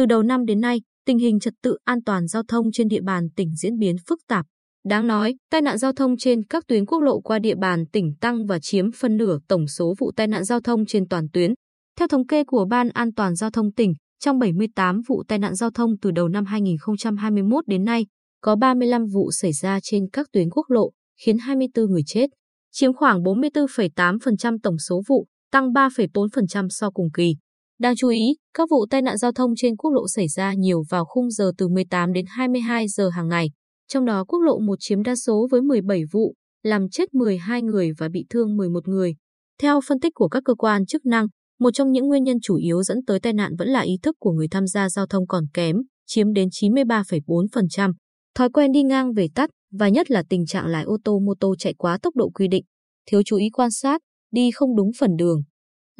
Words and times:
Từ 0.00 0.06
đầu 0.06 0.22
năm 0.22 0.44
đến 0.44 0.60
nay, 0.60 0.80
tình 1.06 1.18
hình 1.18 1.40
trật 1.40 1.54
tự 1.62 1.76
an 1.84 2.02
toàn 2.02 2.26
giao 2.26 2.42
thông 2.48 2.72
trên 2.72 2.88
địa 2.88 3.00
bàn 3.00 3.28
tỉnh 3.36 3.54
diễn 3.54 3.78
biến 3.78 3.96
phức 4.08 4.18
tạp. 4.28 4.46
Đáng 4.84 5.06
nói, 5.06 5.34
tai 5.50 5.62
nạn 5.62 5.78
giao 5.78 5.92
thông 5.92 6.16
trên 6.16 6.44
các 6.44 6.64
tuyến 6.68 6.86
quốc 6.86 7.02
lộ 7.02 7.20
qua 7.20 7.38
địa 7.38 7.54
bàn 7.54 7.84
tỉnh 7.92 8.14
tăng 8.20 8.46
và 8.46 8.58
chiếm 8.62 8.92
phân 8.92 9.16
nửa 9.16 9.38
tổng 9.48 9.66
số 9.66 9.94
vụ 9.98 10.12
tai 10.16 10.26
nạn 10.26 10.44
giao 10.44 10.60
thông 10.60 10.86
trên 10.86 11.08
toàn 11.08 11.26
tuyến. 11.32 11.54
Theo 11.98 12.08
thống 12.08 12.26
kê 12.26 12.44
của 12.44 12.64
Ban 12.70 12.88
An 12.88 13.14
toàn 13.14 13.34
giao 13.34 13.50
thông 13.50 13.72
tỉnh, 13.72 13.94
trong 14.20 14.38
78 14.38 15.00
vụ 15.08 15.22
tai 15.28 15.38
nạn 15.38 15.54
giao 15.54 15.70
thông 15.70 15.98
từ 16.02 16.10
đầu 16.10 16.28
năm 16.28 16.44
2021 16.44 17.66
đến 17.66 17.84
nay, 17.84 18.06
có 18.40 18.56
35 18.56 19.06
vụ 19.06 19.30
xảy 19.32 19.52
ra 19.52 19.78
trên 19.82 20.08
các 20.12 20.26
tuyến 20.32 20.50
quốc 20.50 20.70
lộ, 20.70 20.90
khiến 21.24 21.38
24 21.38 21.86
người 21.86 22.02
chết, 22.06 22.26
chiếm 22.72 22.92
khoảng 22.92 23.22
44,8% 23.22 24.58
tổng 24.62 24.78
số 24.78 25.02
vụ, 25.08 25.26
tăng 25.52 25.72
3,4% 25.72 26.66
so 26.70 26.90
cùng 26.90 27.08
kỳ. 27.14 27.34
Đáng 27.80 27.96
chú 27.96 28.08
ý, 28.08 28.36
các 28.54 28.68
vụ 28.70 28.86
tai 28.90 29.02
nạn 29.02 29.16
giao 29.16 29.32
thông 29.32 29.50
trên 29.56 29.76
quốc 29.76 29.90
lộ 29.90 30.08
xảy 30.08 30.28
ra 30.28 30.54
nhiều 30.54 30.82
vào 30.90 31.04
khung 31.04 31.30
giờ 31.30 31.52
từ 31.58 31.68
18 31.68 32.12
đến 32.12 32.24
22 32.28 32.88
giờ 32.88 33.08
hàng 33.08 33.28
ngày, 33.28 33.50
trong 33.88 34.04
đó 34.04 34.24
quốc 34.24 34.40
lộ 34.40 34.58
1 34.58 34.74
chiếm 34.80 35.02
đa 35.02 35.16
số 35.16 35.48
với 35.50 35.62
17 35.62 36.02
vụ, 36.12 36.34
làm 36.62 36.88
chết 36.88 37.14
12 37.14 37.62
người 37.62 37.90
và 37.98 38.08
bị 38.08 38.26
thương 38.30 38.56
11 38.56 38.88
người. 38.88 39.14
Theo 39.62 39.80
phân 39.88 40.00
tích 40.00 40.14
của 40.14 40.28
các 40.28 40.42
cơ 40.44 40.54
quan 40.54 40.86
chức 40.86 41.06
năng, 41.06 41.26
một 41.60 41.70
trong 41.70 41.92
những 41.92 42.08
nguyên 42.08 42.24
nhân 42.24 42.36
chủ 42.42 42.56
yếu 42.56 42.82
dẫn 42.82 43.04
tới 43.06 43.20
tai 43.20 43.32
nạn 43.32 43.52
vẫn 43.58 43.68
là 43.68 43.80
ý 43.80 43.98
thức 44.02 44.16
của 44.18 44.32
người 44.32 44.48
tham 44.50 44.66
gia 44.66 44.88
giao 44.88 45.06
thông 45.06 45.26
còn 45.26 45.44
kém, 45.54 45.76
chiếm 46.06 46.32
đến 46.32 46.48
93,4%. 46.48 47.92
Thói 48.34 48.50
quen 48.50 48.72
đi 48.72 48.82
ngang 48.82 49.12
về 49.12 49.28
tắt 49.34 49.50
và 49.72 49.88
nhất 49.88 50.10
là 50.10 50.22
tình 50.28 50.46
trạng 50.46 50.66
lái 50.66 50.84
ô 50.84 50.96
tô 51.04 51.18
mô 51.18 51.34
tô 51.40 51.54
chạy 51.58 51.74
quá 51.78 51.98
tốc 52.02 52.16
độ 52.16 52.30
quy 52.30 52.48
định, 52.48 52.64
thiếu 53.06 53.22
chú 53.26 53.36
ý 53.36 53.50
quan 53.52 53.70
sát, 53.70 54.00
đi 54.32 54.50
không 54.50 54.76
đúng 54.76 54.90
phần 55.00 55.16
đường. 55.16 55.42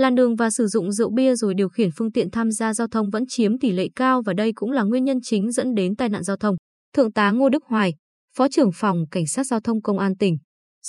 Làn 0.01 0.15
đường 0.15 0.37
và 0.37 0.51
sử 0.51 0.67
dụng 0.67 0.93
rượu 0.93 1.11
bia 1.11 1.35
rồi 1.35 1.55
điều 1.55 1.69
khiển 1.69 1.91
phương 1.97 2.13
tiện 2.13 2.31
tham 2.31 2.51
gia 2.51 2.75
giao 2.75 2.89
thông 2.89 3.11
vẫn 3.11 3.25
chiếm 3.29 3.59
tỷ 3.59 3.73
lệ 3.73 3.89
cao 3.97 4.23
và 4.27 4.33
đây 4.33 4.53
cũng 4.55 4.71
là 4.71 4.83
nguyên 4.83 5.05
nhân 5.05 5.19
chính 5.23 5.53
dẫn 5.53 5.75
đến 5.75 5.97
tai 5.97 6.09
nạn 6.09 6.23
giao 6.23 6.37
thông. 6.37 6.57
Thượng 6.97 7.13
tá 7.13 7.31
Ngô 7.31 7.49
Đức 7.49 7.65
Hoài, 7.65 7.95
Phó 8.37 8.49
trưởng 8.49 8.71
phòng 8.75 9.05
Cảnh 9.11 9.27
sát 9.27 9.47
Giao 9.47 9.61
thông 9.61 9.83
Công 9.83 9.99
an 9.99 10.17
tỉnh, 10.17 10.39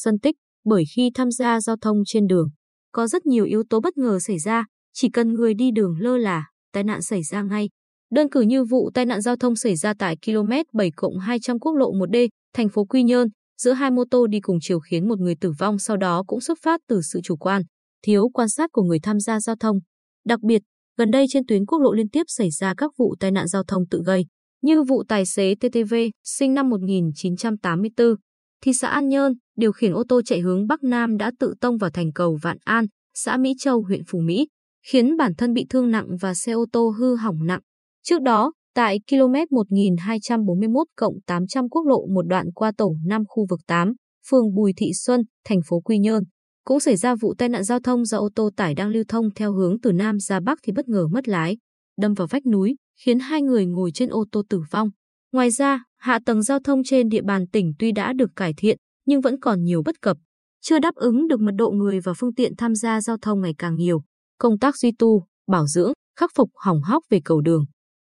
phân 0.03 0.19
tích 0.19 0.35
bởi 0.65 0.83
khi 0.95 1.11
tham 1.13 1.31
gia 1.31 1.61
giao 1.61 1.75
thông 1.81 1.97
trên 2.05 2.27
đường, 2.27 2.47
có 2.91 3.07
rất 3.07 3.25
nhiều 3.25 3.45
yếu 3.45 3.63
tố 3.69 3.79
bất 3.79 3.97
ngờ 3.97 4.19
xảy 4.19 4.39
ra, 4.39 4.65
chỉ 4.93 5.09
cần 5.09 5.33
người 5.33 5.53
đi 5.53 5.71
đường 5.71 5.95
lơ 5.99 6.17
là, 6.17 6.45
tai 6.73 6.83
nạn 6.83 7.01
xảy 7.01 7.23
ra 7.23 7.41
ngay. 7.41 7.69
Đơn 8.11 8.29
cử 8.29 8.41
như 8.41 8.63
vụ 8.63 8.91
tai 8.93 9.05
nạn 9.05 9.21
giao 9.21 9.35
thông 9.35 9.55
xảy 9.55 9.75
ra 9.75 9.93
tại 9.99 10.17
km 10.25 10.51
7 10.73 10.91
200 11.21 11.59
quốc 11.59 11.73
lộ 11.73 11.91
1D, 11.93 12.27
thành 12.53 12.69
phố 12.69 12.85
Quy 12.85 13.03
Nhơn, 13.03 13.27
giữa 13.61 13.73
hai 13.73 13.91
mô 13.91 14.03
tô 14.11 14.27
đi 14.27 14.39
cùng 14.39 14.57
chiều 14.61 14.79
khiến 14.79 15.07
một 15.07 15.19
người 15.19 15.35
tử 15.41 15.51
vong 15.59 15.79
sau 15.79 15.97
đó 15.97 16.23
cũng 16.27 16.41
xuất 16.41 16.57
phát 16.63 16.81
từ 16.87 17.01
sự 17.01 17.19
chủ 17.23 17.35
quan, 17.35 17.61
thiếu 18.03 18.29
quan 18.33 18.49
sát 18.49 18.69
của 18.71 18.83
người 18.83 18.99
tham 18.99 19.19
gia 19.19 19.39
giao 19.39 19.55
thông. 19.55 19.79
Đặc 20.25 20.41
biệt, 20.41 20.61
gần 20.97 21.11
đây 21.11 21.25
trên 21.29 21.43
tuyến 21.47 21.65
quốc 21.65 21.79
lộ 21.79 21.93
liên 21.93 22.09
tiếp 22.09 22.23
xảy 22.27 22.49
ra 22.51 22.73
các 22.77 22.91
vụ 22.97 23.15
tai 23.19 23.31
nạn 23.31 23.47
giao 23.47 23.63
thông 23.63 23.87
tự 23.87 24.01
gây, 24.05 24.25
như 24.61 24.83
vụ 24.83 25.03
tài 25.07 25.25
xế 25.25 25.55
TTV 25.55 25.95
sinh 26.23 26.53
năm 26.53 26.69
1984, 26.69 28.15
thị 28.63 28.73
xã 28.73 28.87
An 28.87 29.07
Nhơn 29.07 29.33
điều 29.57 29.71
khiển 29.71 29.93
ô 29.93 30.03
tô 30.09 30.21
chạy 30.21 30.39
hướng 30.39 30.67
Bắc 30.67 30.83
Nam 30.83 31.17
đã 31.17 31.31
tự 31.39 31.53
tông 31.61 31.77
vào 31.77 31.89
thành 31.89 32.11
cầu 32.13 32.37
Vạn 32.41 32.57
An, 32.63 32.85
xã 33.13 33.37
Mỹ 33.37 33.53
Châu, 33.59 33.83
huyện 33.83 34.01
Phú 34.07 34.19
Mỹ, 34.19 34.47
khiến 34.87 35.17
bản 35.17 35.35
thân 35.35 35.53
bị 35.53 35.65
thương 35.69 35.91
nặng 35.91 36.07
và 36.21 36.33
xe 36.33 36.51
ô 36.51 36.65
tô 36.71 36.93
hư 36.97 37.15
hỏng 37.15 37.45
nặng. 37.45 37.61
Trước 38.03 38.21
đó, 38.21 38.53
tại 38.75 38.99
km 39.11 39.55
1241 39.55 40.87
800 41.25 41.69
quốc 41.69 41.85
lộ 41.87 42.05
một 42.13 42.21
đoạn 42.21 42.51
qua 42.55 42.71
tổ 42.77 42.95
5 43.05 43.23
khu 43.27 43.45
vực 43.49 43.59
8, 43.67 43.93
phường 44.29 44.55
Bùi 44.55 44.73
Thị 44.77 44.91
Xuân, 44.93 45.21
thành 45.45 45.59
phố 45.69 45.79
Quy 45.79 45.97
Nhơn, 45.97 46.23
cũng 46.63 46.79
xảy 46.79 46.95
ra 46.95 47.15
vụ 47.15 47.33
tai 47.37 47.49
nạn 47.49 47.63
giao 47.63 47.79
thông 47.79 48.05
do 48.05 48.17
ô 48.17 48.29
tô 48.35 48.49
tải 48.55 48.75
đang 48.75 48.89
lưu 48.89 49.03
thông 49.07 49.33
theo 49.33 49.53
hướng 49.53 49.79
từ 49.81 49.91
Nam 49.91 50.19
ra 50.19 50.39
Bắc 50.39 50.59
thì 50.63 50.73
bất 50.73 50.87
ngờ 50.87 51.07
mất 51.07 51.27
lái, 51.27 51.57
đâm 51.97 52.13
vào 52.13 52.27
vách 52.27 52.45
núi, 52.45 52.75
khiến 53.05 53.19
hai 53.19 53.41
người 53.41 53.65
ngồi 53.65 53.91
trên 53.91 54.09
ô 54.09 54.25
tô 54.31 54.43
tử 54.49 54.61
vong. 54.71 54.89
Ngoài 55.31 55.51
ra, 55.51 55.83
hạ 55.97 56.19
tầng 56.25 56.43
giao 56.43 56.59
thông 56.59 56.83
trên 56.83 57.09
địa 57.09 57.21
bàn 57.21 57.47
tỉnh 57.47 57.73
tuy 57.79 57.91
đã 57.91 58.13
được 58.13 58.29
cải 58.35 58.53
thiện, 58.57 58.77
nhưng 59.05 59.21
vẫn 59.21 59.39
còn 59.39 59.63
nhiều 59.63 59.83
bất 59.85 60.01
cập, 60.01 60.17
chưa 60.61 60.79
đáp 60.79 60.95
ứng 60.95 61.27
được 61.27 61.39
mật 61.39 61.51
độ 61.55 61.71
người 61.71 61.99
và 61.99 62.13
phương 62.17 62.33
tiện 62.33 62.55
tham 62.57 62.75
gia 62.75 63.01
giao 63.01 63.17
thông 63.21 63.41
ngày 63.41 63.53
càng 63.57 63.75
nhiều. 63.75 64.03
Công 64.37 64.59
tác 64.59 64.77
duy 64.77 64.91
tu, 64.99 65.25
bảo 65.47 65.67
dưỡng, 65.67 65.93
khắc 66.19 66.31
phục 66.35 66.49
hỏng 66.55 66.81
hóc 66.81 67.03
về 67.09 67.19
cầu 67.25 67.41
đường. 67.41 67.65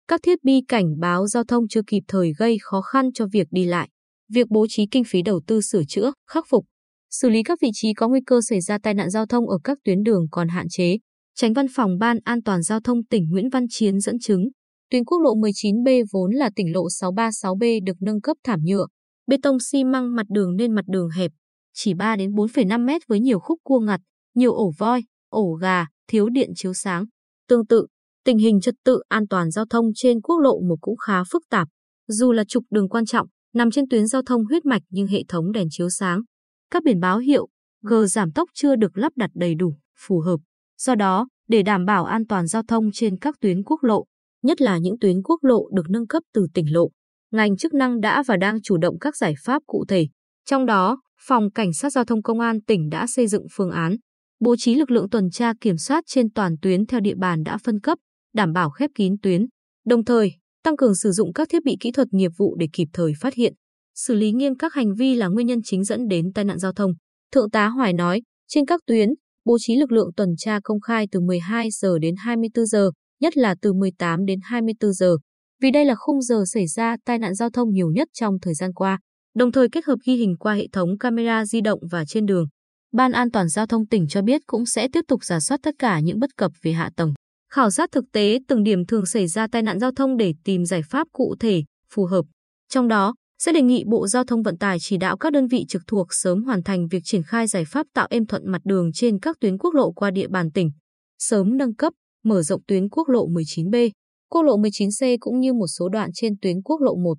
Các 0.09 0.21
thiết 0.23 0.39
bị 0.45 0.61
cảnh 0.69 1.01
báo 1.01 1.27
giao 1.27 1.45
thông 1.45 1.69
chưa 1.69 1.83
kịp 1.87 2.03
thời 2.09 2.33
gây 2.39 2.57
khó 2.63 2.81
khăn 2.81 3.13
cho 3.13 3.27
việc 3.33 3.47
đi 3.51 3.65
lại. 3.65 3.89
Việc 4.33 4.47
bố 4.51 4.67
trí 4.69 4.87
kinh 4.87 5.05
phí 5.05 5.23
đầu 5.23 5.41
tư 5.47 5.61
sửa 5.61 5.85
chữa, 5.85 6.13
khắc 6.31 6.45
phục, 6.49 6.65
xử 7.13 7.29
lý 7.29 7.43
các 7.43 7.59
vị 7.63 7.69
trí 7.75 7.95
có 7.95 8.09
nguy 8.09 8.21
cơ 8.27 8.41
xảy 8.41 8.61
ra 8.61 8.79
tai 8.83 8.95
nạn 8.95 9.11
giao 9.11 9.27
thông 9.27 9.49
ở 9.49 9.59
các 9.65 9.79
tuyến 9.85 10.03
đường 10.03 10.27
còn 10.31 10.49
hạn 10.49 10.67
chế. 10.71 10.99
Tránh 11.35 11.53
văn 11.53 11.67
phòng 11.75 11.99
Ban 11.99 12.19
An 12.25 12.43
toàn 12.43 12.63
giao 12.63 12.81
thông 12.81 13.05
tỉnh 13.05 13.31
Nguyễn 13.31 13.49
Văn 13.49 13.67
Chiến 13.71 14.01
dẫn 14.01 14.19
chứng, 14.19 14.49
tuyến 14.91 15.05
quốc 15.05 15.19
lộ 15.19 15.35
19B 15.35 16.05
vốn 16.13 16.33
là 16.33 16.51
tỉnh 16.57 16.73
lộ 16.75 16.87
636B 16.87 17.85
được 17.85 17.97
nâng 18.01 18.21
cấp 18.21 18.37
thảm 18.45 18.61
nhựa, 18.65 18.87
bê 19.27 19.37
tông 19.43 19.61
xi 19.61 19.85
măng 19.85 20.15
mặt 20.15 20.27
đường 20.29 20.57
nên 20.57 20.75
mặt 20.75 20.85
đường 20.89 21.09
hẹp, 21.17 21.31
chỉ 21.75 21.95
3 21.95 22.17
đến 22.17 22.31
4,5 22.31 22.85
mét 22.85 23.03
với 23.09 23.21
nhiều 23.21 23.39
khúc 23.39 23.59
cua 23.65 23.81
ngặt, 23.81 24.01
nhiều 24.35 24.53
ổ 24.53 24.73
voi, 24.79 25.01
ổ 25.29 25.53
gà, 25.53 25.87
thiếu 26.09 26.29
điện 26.29 26.51
chiếu 26.55 26.75
sáng. 26.75 27.05
Tương 27.49 27.67
tự, 27.67 27.87
tình 28.25 28.39
hình 28.39 28.61
trật 28.61 28.75
tự 28.85 29.03
an 29.09 29.29
toàn 29.29 29.51
giao 29.51 29.65
thông 29.71 29.87
trên 29.95 30.21
quốc 30.21 30.39
lộ 30.39 30.61
một 30.61 30.77
cũng 30.81 30.97
khá 30.97 31.25
phức 31.33 31.43
tạp. 31.51 31.69
Dù 32.09 32.33
là 32.33 32.45
trục 32.49 32.65
đường 32.71 32.89
quan 32.89 33.07
trọng, 33.07 33.27
nằm 33.55 33.71
trên 33.71 33.89
tuyến 33.89 34.07
giao 34.07 34.23
thông 34.23 34.45
huyết 34.45 34.67
mạch 34.67 34.83
nhưng 34.91 35.07
hệ 35.07 35.23
thống 35.29 35.53
đèn 35.53 35.67
chiếu 35.71 35.91
sáng, 35.91 36.23
các 36.73 36.83
biển 36.83 37.01
báo 37.01 37.19
hiệu, 37.19 37.49
G 37.83 37.95
giảm 38.07 38.33
tốc 38.33 38.49
chưa 38.55 38.77
được 38.77 38.99
lắp 38.99 39.13
đặt 39.17 39.31
đầy 39.35 39.55
đủ, 39.55 39.75
phù 39.99 40.21
hợp. 40.21 40.41
Do 40.79 40.95
đó, 40.95 41.29
để 41.49 41.63
đảm 41.63 41.85
bảo 41.85 42.05
an 42.05 42.27
toàn 42.27 42.47
giao 42.47 42.63
thông 42.69 42.91
trên 42.93 43.19
các 43.19 43.35
tuyến 43.41 43.63
quốc 43.63 43.85
lộ, 43.85 44.05
nhất 44.43 44.61
là 44.61 44.79
những 44.79 44.99
tuyến 45.01 45.23
quốc 45.23 45.45
lộ 45.45 45.69
được 45.73 45.87
nâng 45.91 46.07
cấp 46.07 46.23
từ 46.35 46.47
tỉnh 46.55 46.73
lộ, 46.73 46.91
ngành 47.33 47.57
chức 47.57 47.75
năng 47.75 48.01
đã 48.01 48.23
và 48.27 48.37
đang 48.37 48.63
chủ 48.63 48.77
động 48.77 48.99
các 48.99 49.17
giải 49.17 49.35
pháp 49.45 49.63
cụ 49.67 49.85
thể. 49.89 50.09
Trong 50.47 50.67
đó, 50.67 51.03
Phòng 51.21 51.51
Cảnh 51.51 51.73
sát 51.73 51.93
Giao 51.93 52.05
thông 52.05 52.23
Công 52.23 52.41
an 52.41 52.61
tỉnh 52.61 52.89
đã 52.91 53.07
xây 53.07 53.27
dựng 53.27 53.47
phương 53.53 53.71
án, 53.71 53.97
bố 54.41 54.57
trí 54.57 54.75
lực 54.75 54.91
lượng 54.91 55.11
tuần 55.11 55.31
tra 55.31 55.53
kiểm 55.61 55.77
soát 55.77 56.05
trên 56.07 56.33
toàn 56.33 56.57
tuyến 56.63 56.87
theo 56.87 57.01
địa 57.01 57.15
bàn 57.17 57.43
đã 57.43 57.59
phân 57.65 57.81
cấp, 57.81 57.99
đảm 58.35 58.53
bảo 58.53 58.71
khép 58.71 58.91
kín 58.95 59.15
tuyến, 59.23 59.47
đồng 59.87 60.05
thời 60.05 60.33
tăng 60.65 60.77
cường 60.77 60.95
sử 60.95 61.11
dụng 61.11 61.33
các 61.33 61.49
thiết 61.51 61.65
bị 61.65 61.77
kỹ 61.81 61.93
thuật 61.93 62.09
nghiệp 62.11 62.31
vụ 62.37 62.57
để 62.57 62.67
kịp 62.73 62.89
thời 62.93 63.13
phát 63.21 63.35
hiện, 63.35 63.55
xử 63.95 64.15
lý 64.15 64.33
nghiêm 64.33 64.57
các 64.57 64.75
hành 64.75 64.95
vi 64.95 65.15
là 65.15 65.29
nguyên 65.29 65.47
nhân 65.47 65.59
chính 65.65 65.85
dẫn 65.85 66.09
đến 66.09 66.33
tai 66.33 66.45
nạn 66.45 66.59
giao 66.59 66.73
thông. 66.73 66.93
Thượng 67.33 67.51
tá 67.51 67.69
Hoài 67.69 67.93
nói, 67.93 68.23
trên 68.49 68.67
các 68.67 68.81
tuyến, 68.87 69.09
bố 69.45 69.57
trí 69.61 69.77
lực 69.77 69.93
lượng 69.93 70.11
tuần 70.17 70.29
tra 70.39 70.61
công 70.65 70.81
khai 70.81 71.07
từ 71.13 71.21
12 71.21 71.69
giờ 71.71 71.99
đến 71.99 72.15
24 72.19 72.67
giờ, 72.67 72.91
nhất 73.21 73.37
là 73.37 73.55
từ 73.63 73.73
18 73.73 74.25
đến 74.25 74.39
24 74.43 74.93
giờ, 74.93 75.17
vì 75.63 75.71
đây 75.71 75.85
là 75.85 75.95
khung 75.95 76.23
giờ 76.23 76.45
xảy 76.47 76.67
ra 76.67 76.97
tai 77.05 77.19
nạn 77.19 77.35
giao 77.35 77.51
thông 77.51 77.71
nhiều 77.71 77.91
nhất 77.91 78.09
trong 78.13 78.35
thời 78.43 78.55
gian 78.55 78.73
qua, 78.73 78.99
đồng 79.35 79.53
thời 79.53 79.69
kết 79.69 79.85
hợp 79.85 79.97
ghi 80.07 80.17
hình 80.17 80.37
qua 80.39 80.55
hệ 80.55 80.67
thống 80.73 80.99
camera 80.99 81.45
di 81.45 81.61
động 81.61 81.81
và 81.91 82.05
trên 82.05 82.27
đường. 82.27 82.47
Ban 82.93 83.13
An 83.13 83.31
toàn 83.31 83.49
giao 83.49 83.67
thông 83.67 83.87
tỉnh 83.87 84.09
cho 84.09 84.23
biết 84.23 84.41
cũng 84.47 84.67
sẽ 84.67 84.89
tiếp 84.93 85.05
tục 85.09 85.25
giả 85.25 85.41
soát 85.41 85.61
tất 85.63 85.75
cả 85.79 86.01
những 86.01 86.19
bất 86.19 86.31
cập 86.37 86.53
về 86.63 86.73
hạ 86.73 86.91
tầng, 86.97 87.15
khảo 87.53 87.71
sát 87.71 87.91
thực 87.93 88.05
tế 88.13 88.39
từng 88.49 88.63
điểm 88.63 88.87
thường 88.87 89.07
xảy 89.07 89.27
ra 89.27 89.47
tai 89.53 89.63
nạn 89.63 89.79
giao 89.79 89.91
thông 89.97 90.17
để 90.17 90.35
tìm 90.45 90.65
giải 90.65 90.83
pháp 90.91 91.07
cụ 91.13 91.35
thể, 91.41 91.63
phù 91.93 92.05
hợp. 92.05 92.23
Trong 92.69 92.89
đó, 92.89 93.15
sẽ 93.45 93.53
đề 93.53 93.63
nghị 93.63 93.85
Bộ 93.87 94.07
Giao 94.07 94.25
thông 94.25 94.43
Vận 94.43 94.59
tải 94.59 94.77
chỉ 94.81 94.97
đạo 94.97 95.17
các 95.17 95.33
đơn 95.33 95.47
vị 95.47 95.65
trực 95.69 95.83
thuộc 95.87 96.07
sớm 96.11 96.43
hoàn 96.43 96.63
thành 96.63 96.89
việc 96.89 97.01
triển 97.05 97.23
khai 97.23 97.47
giải 97.47 97.65
pháp 97.65 97.87
tạo 97.95 98.07
êm 98.11 98.27
thuận 98.27 98.51
mặt 98.51 98.61
đường 98.65 98.91
trên 98.95 99.19
các 99.19 99.37
tuyến 99.41 99.59
quốc 99.59 99.75
lộ 99.75 99.93
qua 99.93 100.11
địa 100.11 100.29
bàn 100.29 100.51
tỉnh, 100.51 100.71
sớm 101.19 101.57
nâng 101.57 101.75
cấp, 101.75 101.93
mở 102.25 102.43
rộng 102.43 102.63
tuyến 102.67 102.89
quốc 102.89 103.09
lộ 103.09 103.29
19B, 103.29 103.91
quốc 104.31 104.43
lộ 104.43 104.59
19C 104.59 105.17
cũng 105.21 105.41
như 105.41 105.53
một 105.53 105.67
số 105.67 105.89
đoạn 105.89 106.11
trên 106.15 106.35
tuyến 106.43 106.63
quốc 106.63 106.81
lộ 106.81 106.95
1. 106.97 107.19